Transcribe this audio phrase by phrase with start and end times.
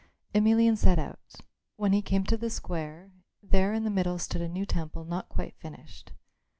[0.33, 1.41] Emelian set out.
[1.75, 3.11] When he came to the square,
[3.43, 6.13] there in the middle stood a new temple not quite finished.